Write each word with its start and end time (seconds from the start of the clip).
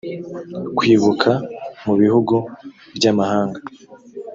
kwibuka 0.77 1.31
mu 1.85 1.93
bihugu 2.01 2.35
by 2.95 3.05
amahanga 3.11 3.59